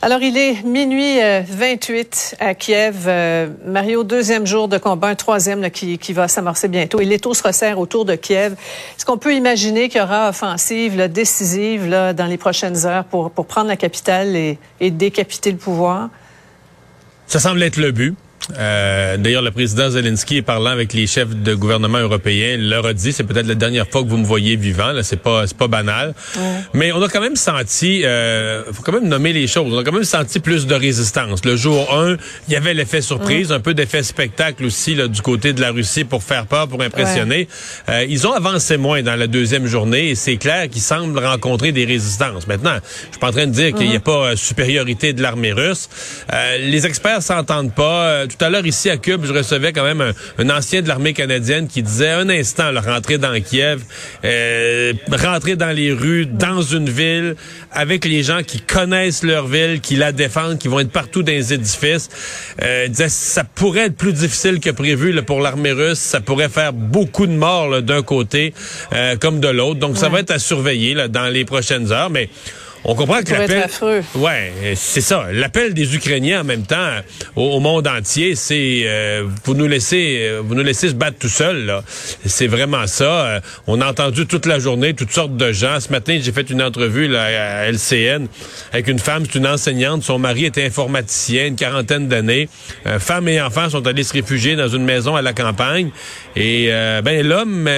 [0.00, 1.18] Alors, il est minuit
[1.48, 3.06] 28 à Kiev.
[3.08, 7.00] Euh, Mario, deuxième jour de combat, un troisième qui, va s'amorcer bientôt.
[7.00, 8.52] Et l'étau se resserre autour de Kiev.
[8.96, 13.32] Est-ce qu'on peut imaginer qu'il y aura offensive décisive là, dans les prochaines heures pour,
[13.32, 16.08] pour prendre la capitale et, et décapiter le pouvoir?
[17.26, 18.14] Ça semble être le but.
[18.58, 23.12] Euh, D'ailleurs, le président Zelensky, parlant avec les chefs de gouvernement européens, leur a dit,
[23.12, 24.92] c'est peut-être la dernière fois que vous me voyez vivant.
[24.92, 26.14] Là, c'est pas, c'est pas banal.
[26.74, 29.72] Mais on a quand même senti, euh, faut quand même nommer les choses.
[29.72, 31.44] On a quand même senti plus de résistance.
[31.44, 32.16] Le jour 1,
[32.48, 35.70] il y avait l'effet surprise, un peu d'effet spectacle aussi là, du côté de la
[35.72, 37.48] Russie pour faire peur, pour impressionner.
[37.88, 41.72] Euh, ils ont avancé moins dans la deuxième journée et c'est clair qu'ils semblent rencontrer
[41.72, 42.46] des résistances.
[42.46, 42.76] Maintenant,
[43.06, 45.52] je suis pas en train de dire qu'il n'y a pas euh, supériorité de l'armée
[45.52, 45.88] russe.
[46.60, 50.50] Les experts s'entendent pas tout à l'heure ici à Cube, je recevais quand même un,
[50.50, 53.82] ancien de l'armée canadienne qui disait un instant, là, rentrer dans Kiev,
[54.24, 57.36] euh, rentrer dans les rues, dans une ville,
[57.72, 61.32] avec les gens qui connaissent leur ville, qui la défendent, qui vont être partout dans
[61.32, 62.08] les édifices.
[62.62, 65.98] Euh, disait ça pourrait être plus difficile que prévu là, pour l'armée russe.
[65.98, 68.52] Ça pourrait faire beaucoup de morts d'un côté
[68.92, 69.80] euh, comme de l'autre.
[69.80, 72.28] Donc ça va être à surveiller là, dans les prochaines heures, mais
[72.88, 73.68] on comprend que l'appel.
[74.14, 75.26] Ouais, c'est ça.
[75.32, 76.90] L'appel des Ukrainiens en même temps
[77.34, 81.28] au, monde entier, c'est euh, vous nous laissez, euh, vous nous laissez se battre tout
[81.28, 81.82] seul.
[82.24, 83.04] C'est vraiment ça.
[83.04, 85.80] Euh, on a entendu toute la journée toutes sortes de gens.
[85.80, 88.28] Ce matin, j'ai fait une entrevue là, à LCN
[88.72, 90.04] avec une femme, c'est une enseignante.
[90.04, 92.48] Son mari était informaticien, une quarantaine d'années.
[93.00, 95.90] femme et enfants sont allés se réfugier dans une maison à la campagne.
[96.36, 96.68] Et
[97.02, 97.68] ben l'homme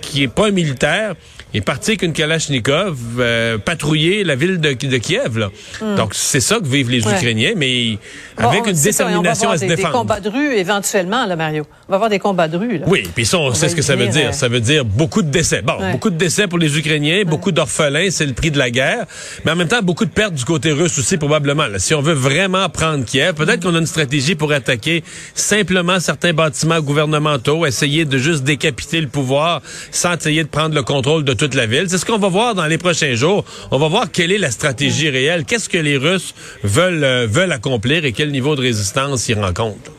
[0.00, 1.14] qui est pas un militaire
[1.54, 5.38] est parti avec une Kalachnikov euh, patrouiller la ville de, de Kiev.
[5.38, 5.50] Là.
[5.80, 5.96] Hmm.
[5.96, 7.98] Donc, c'est ça que vivent les Ukrainiens, mais
[8.36, 9.88] avec une détermination à se défendre.
[9.88, 11.64] des combats de rue éventuellement, là, Mario.
[11.88, 12.78] On va avoir des combats de rue.
[12.78, 12.86] Là.
[12.88, 14.30] Oui, puis ça, on, sait ce que ça veut dire.
[14.30, 15.62] Euh, ça veut dire beaucoup de décès.
[15.62, 19.06] Bon, beaucoup de décès pour les Ukrainiens, beaucoup d'orphelins, c'est le prix de la guerre.
[19.44, 21.66] Mais en même temps, beaucoup de pertes du côté russe aussi, probablement.
[21.66, 21.78] Là.
[21.78, 26.32] Si on veut vraiment prendre Kiev, peut-être qu'on a une stratégie pour attaquer simplement certains
[26.32, 31.32] bâtiments gouvernementaux, essayer de juste décapiter le pouvoir sans essayer de prendre le contrôle de
[31.32, 31.86] tout la ville.
[31.88, 33.44] C'est ce qu'on va voir dans les prochains jours.
[33.70, 35.44] On va voir quelle est la stratégie réelle.
[35.44, 39.92] Qu'est-ce que les Russes veulent, euh, veulent accomplir et quel niveau de résistance ils rencontrent.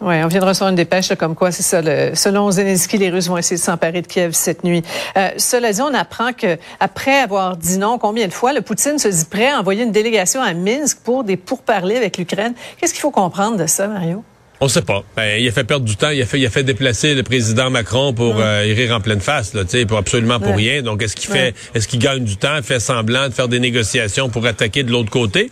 [0.00, 1.82] Oui, on vient de recevoir une dépêche comme quoi, c'est ça.
[2.14, 4.82] selon Zelensky, les Russes vont essayer de s'emparer de Kiev cette nuit.
[5.18, 8.98] Euh, cela dit, on apprend que après avoir dit non combien de fois, le Poutine
[8.98, 12.54] se dit prêt à envoyer une délégation à Minsk pour des pourparlers avec l'Ukraine.
[12.78, 14.24] Qu'est-ce qu'il faut comprendre de ça, Mario?
[14.62, 15.02] On sait pas.
[15.16, 16.10] Ben, il a fait perdre du temps.
[16.10, 19.00] Il a fait, il a fait déplacer le président Macron pour euh, y rire en
[19.00, 20.82] pleine face, là, pour absolument pour rien.
[20.82, 24.28] Donc, est-ce qu'il fait, est-ce qu'il gagne du temps, fait semblant de faire des négociations
[24.28, 25.50] pour attaquer de l'autre côté,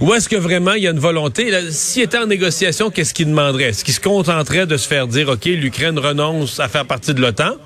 [0.00, 1.50] ou est-ce que vraiment il y a une volonté?
[1.70, 3.70] S'il était en négociation, qu'est-ce qu'il demanderait?
[3.70, 7.20] Est-ce qu'il se contenterait de se faire dire, ok, l'Ukraine renonce à faire partie de
[7.20, 7.56] l'OTAN,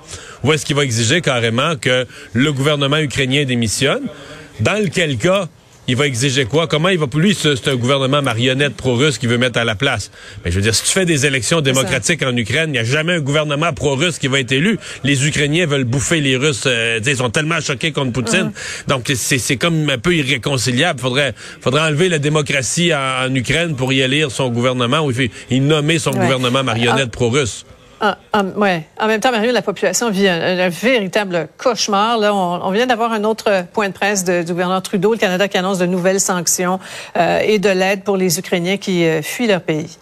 [0.43, 4.01] ou est-ce qu'il va exiger carrément que le gouvernement ukrainien démissionne?
[4.59, 5.47] Dans lequel cas
[5.91, 6.67] il va exiger quoi?
[6.67, 7.05] Comment il va...
[7.15, 10.09] Lui, c'est un gouvernement marionnette pro-russe qui veut mettre à la place?
[10.43, 12.85] Mais je veux dire, si tu fais des élections démocratiques en Ukraine, il n'y a
[12.85, 14.79] jamais un gouvernement pro-russe qui va être élu.
[15.03, 16.63] Les Ukrainiens veulent bouffer les Russes.
[16.65, 18.53] Euh, ils sont tellement choqués contre Poutine.
[18.87, 21.01] Donc, c'est comme un peu irréconciliable.
[21.01, 25.11] Faudrait, faudrait enlever la démocratie en, Ukraine pour y élire son gouvernement ou
[25.49, 27.11] il nommer son gouvernement marionnette ah.
[27.11, 27.65] pro-russe.
[28.03, 28.43] Ah, ah.
[28.99, 32.17] En même temps, Mario, la population vit un, véritable cauchemar.
[32.17, 35.57] Là, on, vient d'avoir un autre point de presse du gouvernement Trudeau, le Canada qui
[35.59, 36.79] annonce de nouvelles sanctions
[37.15, 39.97] euh, et de l'aide pour les Ukrainiens qui euh, fuient leur pays.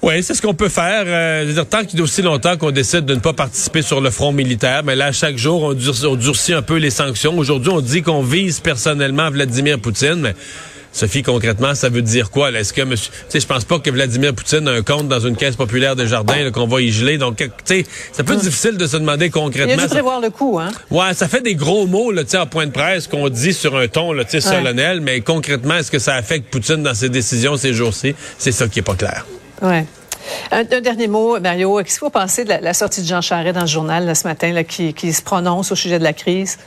[0.00, 1.04] Oui, c'est ce qu'on peut faire.
[1.06, 4.10] Euh, tant qu'il y a aussi longtemps qu'on décide de ne pas participer sur le
[4.10, 7.36] front militaire, mais là, chaque jour, on durcit, un peu les sanctions.
[7.36, 10.32] Aujourd'hui, on dit qu'on vise personnellement Vladimir Poutine,
[10.92, 12.52] Sophie, concrètement, ça veut dire quoi?
[12.52, 13.10] Est-ce que monsieur.
[13.12, 15.96] Tu sais, je pense pas que Vladimir Poutine a un compte dans une caisse populaire
[15.96, 17.16] des jardins qu'on va y geler.
[17.16, 19.74] Donc, tu sais, c'est un peu difficile de se demander concrètement.
[19.74, 20.70] Il a prévoir le coup, hein?
[20.90, 23.54] Ouais, ça fait des gros mots, là, tu sais, en point de presse qu'on dit
[23.54, 26.94] sur un ton, là, tu sais, solennel, mais concrètement, est-ce que ça affecte Poutine dans
[26.94, 28.14] ses décisions ces jours-ci?
[28.36, 29.26] C'est ça qui est pas clair.
[29.62, 29.86] Ouais.
[30.50, 31.78] Un, dernier mot, Mario.
[31.78, 34.52] Qu'est-ce qu'il faut penser de la, sortie de Jean Charest dans le journal ce matin,
[34.52, 36.58] là, qui, qui se prononce au sujet de la crise?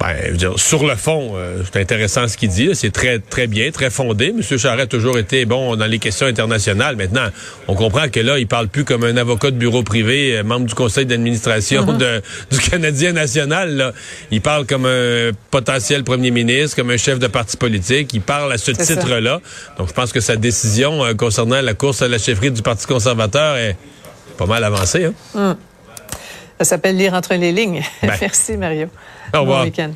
[0.00, 2.70] Ben, dire, sur le fond, euh, c'est intéressant ce qu'il dit.
[2.74, 4.32] C'est très, très bien, très fondé.
[4.32, 6.94] Monsieur Charest a toujours été bon dans les questions internationales.
[6.94, 7.26] Maintenant,
[7.66, 10.66] on comprend que là, il parle plus comme un avocat de bureau privé, euh, membre
[10.66, 12.22] du conseil d'administration mm-hmm.
[12.52, 13.76] du Canadien national.
[13.76, 13.92] Là.
[14.30, 18.14] Il parle comme un potentiel premier ministre, comme un chef de parti politique.
[18.14, 19.40] Il parle à ce titre-là.
[19.78, 22.86] Donc, je pense que sa décision euh, concernant la course à la chefferie du Parti
[22.86, 23.76] conservateur est
[24.36, 25.06] pas mal avancée.
[25.06, 25.14] Hein?
[25.34, 25.67] Mm.
[26.58, 27.82] Ça s'appelle lire entre les lignes.
[28.02, 28.12] Ben.
[28.20, 28.88] Merci, Mario.
[29.34, 29.60] Au revoir.
[29.60, 29.92] Bon week-end.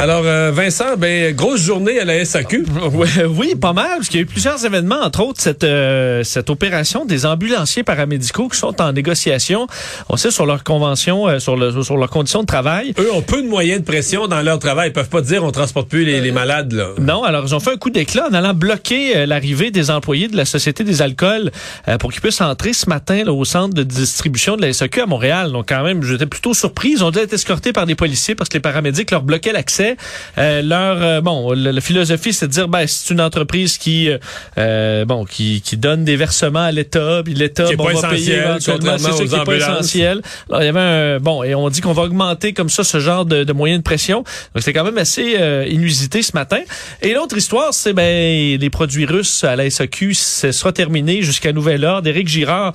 [0.00, 2.64] Alors, euh, Vincent, ben, grosse journée à la SAQ.
[3.36, 6.48] oui, pas mal, parce qu'il y a eu plusieurs événements, entre autres cette, euh, cette
[6.48, 9.66] opération des ambulanciers paramédicaux qui sont en négociation,
[10.08, 12.94] on sait, sur leur convention, euh, sur, le, sur leurs conditions de travail.
[12.98, 14.88] Eux ont peu de moyens de pression dans leur travail.
[14.88, 16.72] Ils peuvent pas dire on transporte plus les, les malades.
[16.72, 16.92] Là.
[16.98, 20.36] Non, alors ils ont fait un coup d'éclat en allant bloquer l'arrivée des employés de
[20.38, 21.50] la Société des alcools
[21.98, 25.06] pour qu'ils puissent entrer ce matin là, au centre de distribution de la SAQ à
[25.06, 25.52] Montréal.
[25.52, 26.92] Donc quand même, j'étais plutôt surpris.
[26.92, 29.89] Ils ont dû être escortés par des policiers parce que les paramédics leur bloquaient l'accès.
[30.38, 34.08] Euh, leur euh, bon, la, philosophie, c'est de dire ben c'est une entreprise qui
[34.58, 38.98] euh, bon qui, qui donne des versements à l'État, puis l'État bon, va payer éventuellement,
[38.98, 40.22] c'est ça qui est pas essentiel.
[40.48, 43.00] Alors, il y avait un bon et on dit qu'on va augmenter comme ça ce
[43.00, 44.24] genre de, de moyens de pression.
[44.54, 45.36] Donc c'est quand même assez
[45.68, 46.60] inusité ce matin.
[47.02, 51.52] Et l'autre histoire, c'est ben les produits russes à la SAQ, ce sera terminé jusqu'à
[51.52, 52.08] nouvel ordre.
[52.08, 52.72] Éric Girard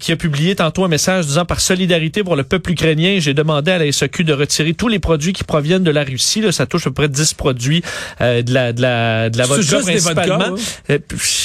[0.00, 3.70] qui a publié tantôt un message disant par solidarité pour le peuple ukrainien, j'ai demandé
[3.70, 6.86] à la SAQ de retirer tous les produits qui proviennent de la Russie ça touche
[6.86, 7.82] à peu près 10 produits
[8.20, 10.54] euh, de la de la de la vodka principalement.
[10.90, 10.98] Euh,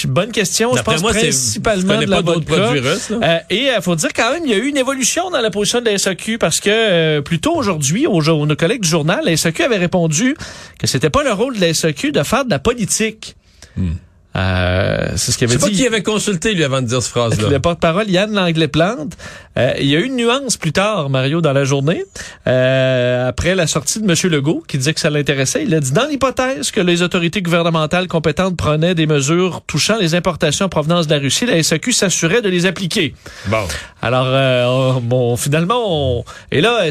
[0.06, 0.75] bonne question.
[0.75, 2.56] Je pense principalement de la vodka.
[2.56, 5.30] Produits russes, euh, et il faut dire quand même, il y a eu une évolution
[5.30, 9.21] dans la position de la SAQ parce que plus tôt aujourd'hui, nos collègues du journal,
[9.24, 10.36] la SAQ avait répondu
[10.80, 13.36] que c'était pas le rôle de la SAQ de faire de la politique.
[13.77, 13.94] Hmm.
[14.36, 15.62] Euh, c'est ce qu'il avait dit.
[15.62, 17.50] Je sais pas qui avait consulté lui avant de dire cette phrase-là.
[17.50, 19.18] Le porte-parole Yann Langlais-Plante.
[19.57, 22.06] Euh, il y a eu une nuance plus tard, Mario, dans la journée,
[22.48, 24.31] euh, après la sortie de M.
[24.31, 25.63] Legault, qui disait que ça l'intéressait.
[25.63, 30.16] Il a dit dans l'hypothèse que les autorités gouvernementales compétentes prenaient des mesures touchant les
[30.16, 33.13] importations en provenance de la Russie, la SAQ s'assurait de les appliquer.
[33.48, 33.68] Bon.
[34.01, 36.24] Alors, euh, bon, finalement, on...
[36.51, 36.86] et là,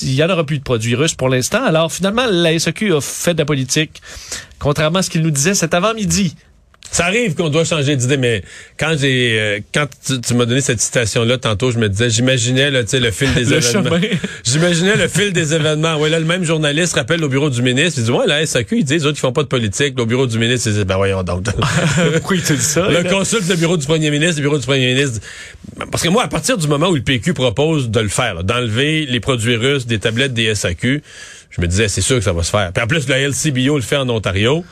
[0.00, 1.62] il y en aura plus de produits russes pour l'instant.
[1.64, 4.00] Alors, finalement, la SAQ a fait de la politique,
[4.58, 6.34] contrairement à ce qu'il nous disait cet avant-midi.
[6.90, 8.42] Ça arrive qu'on doit changer d'idée, mais
[8.78, 9.86] quand j'ai euh, quand
[10.26, 13.96] tu, m'as donné cette citation-là tantôt, je me disais, j'imaginais le, le fil des événements.
[14.44, 15.96] J'imaginais le fil des événements.
[15.96, 18.78] Ouais, là, le même journaliste rappelle au bureau du ministre, il dit Ouais, la SAQ,
[18.78, 19.98] ils disent, autres, ils font pas de politique.
[19.98, 21.44] Au bureau du ministre, ils disent Ben voyons donc.
[22.12, 22.88] Pourquoi il te dit ça?
[22.88, 25.20] Le consulte le bureau du premier ministre, le bureau du premier ministre.
[25.90, 29.06] Parce que moi, à partir du moment où le PQ propose de le faire, d'enlever
[29.06, 31.02] les produits russes des tablettes des SAQ,
[31.56, 32.70] je me disais, c'est sûr que ça va se faire.
[32.72, 34.64] Puis en plus, la LCBO le fait en Ontario.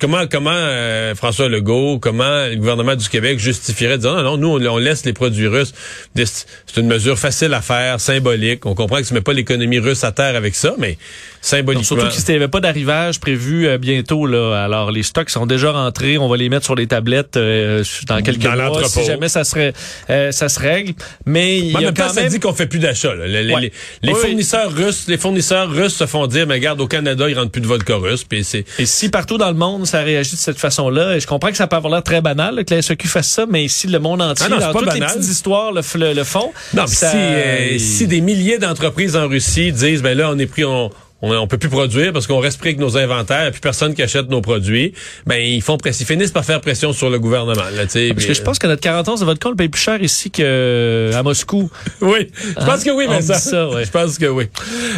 [0.00, 4.68] comment comment euh, François Legault, comment le gouvernement du Québec justifierait dire non, non, nous,
[4.68, 5.72] on, laisse les produits russes.
[6.16, 8.66] C'est une mesure facile à faire, symbolique.
[8.66, 10.98] On comprend que tu mets pas l'économie russe à terre avec ça, mais
[11.44, 11.84] symboliquement.
[11.84, 14.26] surtout qu'il n'y avait pas d'arrivage prévu euh, bientôt.
[14.26, 14.64] là.
[14.64, 16.18] Alors, les stocks sont déjà rentrés.
[16.18, 19.44] On va les mettre sur les tablettes euh, dans quelques dans mois, si jamais ça,
[19.44, 19.72] serait,
[20.08, 20.94] ça se règle.
[21.26, 22.24] Mais il y a quand même...
[22.24, 23.14] ça dit qu'on fait plus d'achat.
[23.14, 23.70] Les,
[24.02, 27.50] les, fournisseurs russes, les fournisseurs russes se font dire, mais regarde, au Canada, ils rentrent
[27.50, 28.24] plus de vodka russe.
[28.24, 28.64] Puis c'est...
[28.78, 31.56] Et si partout dans le monde, ça réagit de cette façon-là, et je comprends que
[31.56, 34.22] ça peut avoir l'air très banal, que la SEQ fasse ça, mais ici, le monde
[34.22, 36.52] entier, ah dans toutes les petites histoires le, le, font.
[36.74, 40.64] Non, si, euh, si des milliers d'entreprises en Russie disent, ben là, on est pris,
[40.64, 40.90] on,
[41.24, 43.94] on, on peut plus produire parce qu'on reste pris avec nos inventaires, et puis personne
[43.94, 44.92] qui achète nos produits,
[45.26, 47.54] ben ils font ils finissent par faire pression sur le gouvernement.
[47.54, 50.02] Là, parce que je pense que notre 40 ans de votre compte paye plus cher
[50.02, 51.70] ici qu'à Moscou.
[52.00, 53.38] oui, je pense que oui, mais ça.
[53.82, 54.48] Je pense que oui.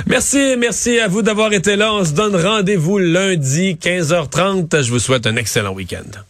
[0.07, 1.93] Merci, merci à vous d'avoir été là.
[1.93, 4.83] On se donne rendez-vous lundi 15h30.
[4.83, 6.21] Je vous souhaite un excellent week-end.